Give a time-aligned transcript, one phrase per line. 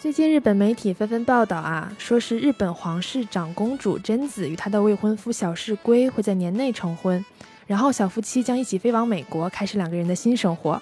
[0.00, 7.24] 最近日本媒体纷纷报道啊，说是日本皇室长公主贞子与她的未婚夫小室圭会在年内成婚，
[7.66, 10.80] 然后小夫妻将一起飞往美国，开始两个人的新生活。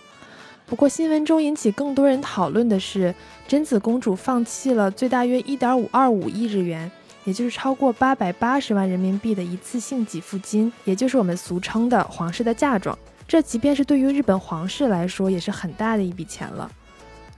[0.66, 3.14] 不过新闻中引起更多人讨论的是，
[3.48, 6.90] 贞子公主放弃了最大约一点五二五亿日元，
[7.24, 12.96] 也就是超过八百八十万人民币的一次性给付金，也就是我们俗称的皇室的嫁妆。
[13.26, 16.70] 这即便是对于日本皇室来说，也是很大的一笔钱了。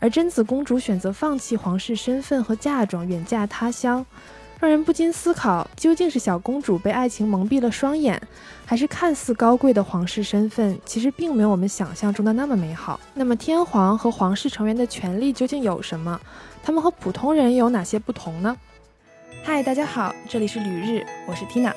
[0.00, 4.04] 而贞子公主选择放弃皇室身份和嫁妆，远嫁他乡，
[4.60, 8.20] 让人不禁思考：究竟是小公主被爱情蒙蔽了双眼，
[8.64, 13.00] 还是看似高贵的皇室身份其实并没有我们想象中的那么美好？
[13.14, 16.20] 那么，天皇和皇室成员的权利究竟有什么？
[16.62, 18.56] 他们和普通人有哪些不同呢？
[19.42, 21.72] 嗨，大家好，这里是旅日，我是 Tina。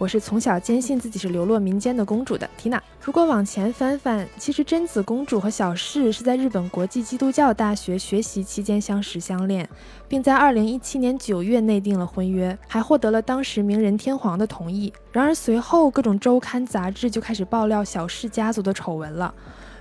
[0.00, 2.82] 我是从小坚信自己是流落民间的公主的缇娜。
[3.04, 9.68] 如果往前翻翻，其实贞子公主和小室是在日本国际基督教大学学习期间相识相恋，
[10.08, 14.90] 并在2017年9月内订了婚约，还获得了当时名人天皇的同意。
[15.12, 19.34] 然而随后各种周刊杂志就开始爆料小室家族的丑闻了。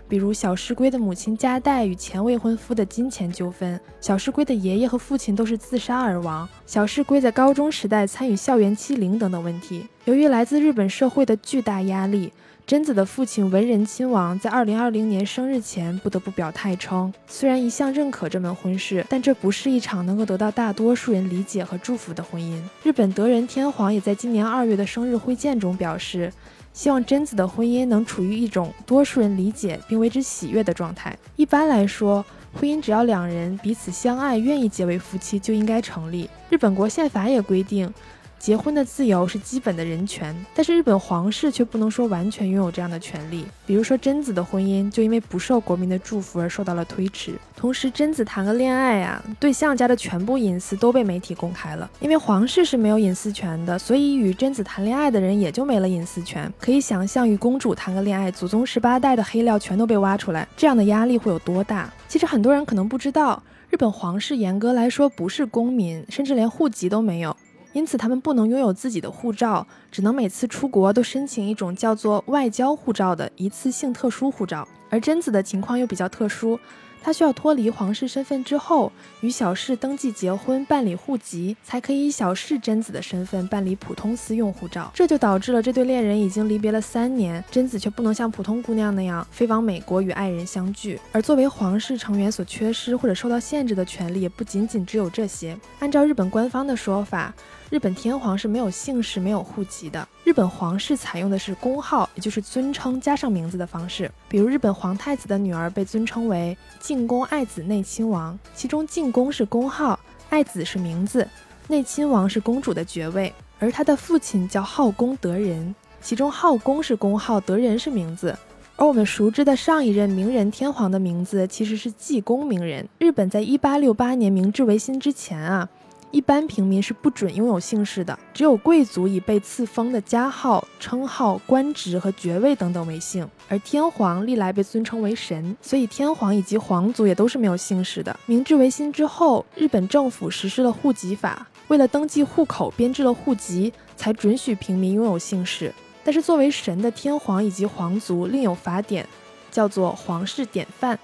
[0.09, 9.85] 比如小石龟的母亲加代与前未婚夫的金钱纠纷，小石龟的爷爷和父亲都是自杀而亡，小石龟在高中时代参与校园欺凌等等问题。
[10.05, 12.33] 由于来自日本社会的巨大压力，
[12.69, 22.61] 贞子的父亲文仁亲王在2020年生日前不得不表态称，虽然一向认可这门婚事，但这不是一场能够得到大多数人理解和祝福的婚姻。
[22.83, 26.31] 日本德仁天皇也在今年二月的生日会见中表示。
[26.71, 31.17] 希望贞子的婚姻能处于一种多数人理解并为之喜悦的状态。
[31.35, 36.29] 一般来说，婚姻只要两人彼此相爱，愿意结为夫妻，就应该成立。
[36.47, 37.91] 日本国宪法也规定。
[38.39, 43.45] 结婚的自由是基本的人权，但是日本皇室却不能说完全拥有这样的权利。
[43.65, 47.33] 比如说贞子的婚姻就因为不受国民的祝福而受到了推迟。
[47.55, 51.89] 同时，贞子谈个恋爱啊，对象家的全部隐私都被媒体公开了。
[51.99, 56.51] 因为皇室是没有隐私权的，所以与贞子谈恋爱的人也就没了隐私权。
[56.57, 61.91] 可以想象，与公主谈个恋爱，祖宗十八代的黑料全都被挖出来，这样的压力会有多大？
[62.07, 67.35] 其实很多人可能不知道，日本皇室严格来说不是公民，甚至连户籍都没有。
[67.73, 74.67] 因此，他们不能拥有自己的护照，只能每次出国都申请一种叫做外交护照的一次性特殊护照。
[74.89, 76.59] 而贞子的情况又比较特殊。
[77.01, 78.91] 她需要脱离皇室身份之后，
[79.21, 84.91] 与小室登记结婚、办理户籍，才可以以小室贞子的身份办理普通私用护照。
[84.93, 90.99] 这就导致了这对恋人已经离别了三年，贞子却不能像普通姑娘那样飞往美国与爱人相聚。
[91.13, 95.57] 而作为皇室成员所缺失或者受到限制的权利，也不仅仅只有这些。
[95.79, 97.33] 按照日本官方的说法，
[97.69, 100.07] 日本天皇是没有姓氏、没有户籍的。
[100.23, 104.11] 日本皇室采用的是公号，也就是尊称加上名字的方式。
[104.27, 109.99] 比如，日本皇太子的女儿被尊称为静宫爱子内亲王，其中静宫是公号，
[110.31, 111.27] 爱子是名字，
[111.67, 113.31] 内亲王是公主的爵位。
[113.59, 118.35] 而她的父亲叫浩宫德仁，其中浩宫是公号，德仁是名字。
[118.77, 122.87] 而我们熟知的上一任明仁天皇的名字其实是济公明仁。
[122.97, 125.69] 日本在一八六八年明治维新之前啊。
[126.11, 133.27] 一般平民是不准拥有姓氏的，只有贵族以被赐封的家号、称号、官职和爵位等等为姓。
[133.47, 138.19] 而天皇历来被尊称为神，所以天皇以及皇族也都是没有姓氏的。
[138.25, 145.71] 明治维新之后，日本政府实施了户籍法，为了登记户口，编制了户籍，才准许平民拥有姓氏。
[146.03, 149.07] 但是作为神的天皇以及皇族另有法典，
[149.51, 150.97] 叫做皇室典范。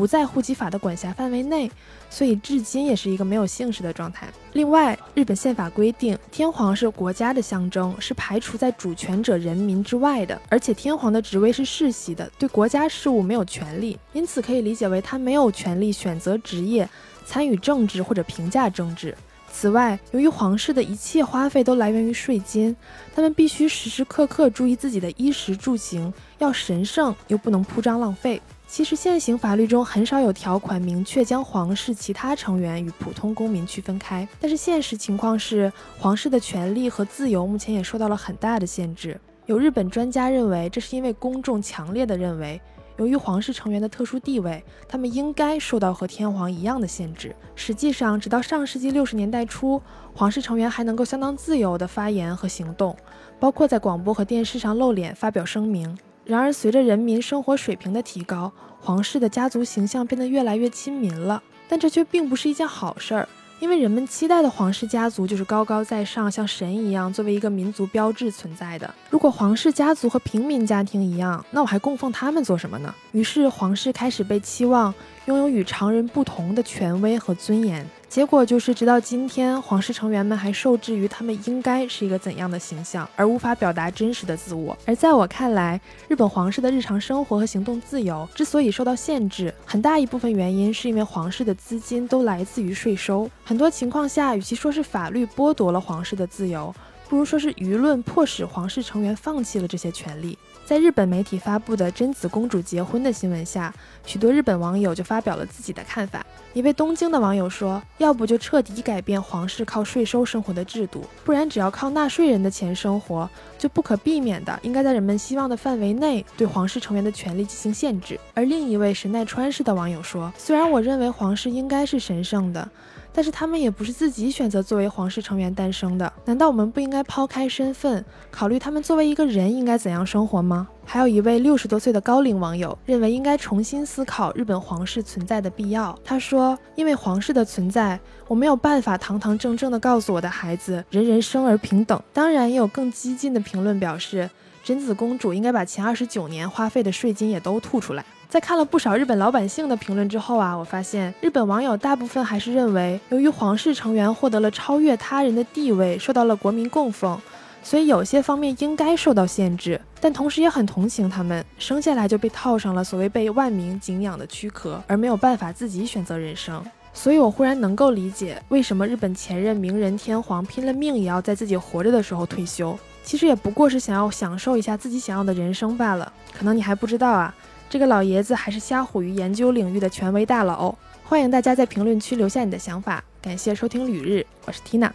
[0.00, 1.70] 不在户籍法的管辖范围内，
[2.08, 4.26] 所以至今也是一个没有姓氏的状态。
[4.54, 16.88] 另外，日本宪法规定，天皇是国家的象征，是排除在主权者人民之外的，而且天皇的职位是世袭的，对国家事务没有权利，因此可以理解为他没有权利选择职业、
[17.26, 19.14] 参与政治或者评价政治。
[19.52, 22.74] 此外，由于皇室的一切花费都来源于税金，
[23.14, 28.40] 他们必须时时刻刻注意自己的衣食住行，要神圣又不能铺张浪费。
[28.70, 39.20] 其实现行法律中很少有条款明确将皇室其他成员与普通公民区分开，但是现实情况是，皇室的权利和自由目前也受到了很大的限制。
[39.46, 42.60] 有日本专家认为，这是因为公众强烈的认为，
[42.96, 47.34] 由于皇室成员的特殊地位，他们应该受到和天皇一样的限制。
[47.56, 49.82] 实际上，直到上世纪六十年代初，
[50.14, 52.96] 皇室成员还能够相当自由地发言和行动，
[53.40, 55.98] 包括在广播和电视上露脸发表声明。
[56.30, 61.42] 然而，随着人民生活水平的提高，皇室的家族形象变得越来越亲民了。
[61.68, 63.28] 但这却并不是一件好事儿，
[63.58, 68.94] 因为人们期待的皇室家族就是高高在上，像神一样，作为一个民族标志存在的。
[69.10, 72.94] 如果皇室家族和平民家庭一样，那我还供奉他们做什么呢？
[73.10, 74.94] 于是，皇室开始被期望
[75.24, 77.84] 拥有与常人不同的权威和尊严。
[78.10, 84.76] 结果就是，直到今天，皇室成员们还受制于他们应该是一个怎样的形象，而无法表达真实的自我。
[84.84, 93.30] 而在我看来，日本皇室的日常生活和行动自由之所以受到限制，很大一部分原因是因为皇室的资金都来自于税收。
[93.44, 96.74] 很多情况下，与其说是法律剥夺了皇室的自由，
[97.10, 100.38] 不如说是舆论迫使皇室成员放弃了这些权利。
[100.64, 103.74] 在日本媒体发布的贞子公主结婚的新闻下，
[104.06, 106.24] 许多日本网友就发表了自己的看法。
[106.52, 113.28] 一位东京的网友说：“要不就彻底改变皇室靠税收生活的制度，不然只要靠纳税人的钱生活，
[113.58, 122.70] 就不可避免的应该在人们希望的范围内对皇室成员的权利进行限制。”而另一位神奈川市的网友说：“虽然我认为皇室应该是神圣的。”
[123.12, 130.68] 但是他们也不是自己选择作为皇室成员诞生的，难道我们不应该抛开身份，考虑他们作为一个人应该怎样生活吗？
[130.84, 135.96] 还有一位六十多岁的高龄网友认为，应该重新思考日本皇室存在的必要。
[136.04, 144.28] 他说：“因为皇室的存在，我没有办法堂堂正正地告诉我的孩子，人人生而平等。”当然，也有更激进的评论表示，
[144.64, 148.04] 贞子公主应该把前二十九年花费的税金也都吐出来。
[148.30, 157.20] 在看了不少日本老百姓的评论之后啊，我发现日本网友大部分还是认为，由于皇室成员获得了超越他人的地位，受到了国民供奉，
[157.60, 159.80] 所以有些方面应该受到限制。
[160.00, 166.64] 但同时也很同情他们，生下来就被套上了所谓被万民敬仰的躯壳，而没有办法自己选择人生。
[166.94, 176.12] 所以我忽然能够理解，为什么日本前任明仁天皇拼了命也要在自己活着的时候退休，其实也不过是想要享受一下自己想要的人生罢了。
[176.32, 177.34] 可能你还不知道啊。
[177.70, 180.74] 这个老爷子还是瞎虎鱼研究领域的权威大佬，
[181.04, 183.04] 欢迎大家在评论区留下你的想法。
[183.22, 184.90] 感谢收听旅日，我是 Tina。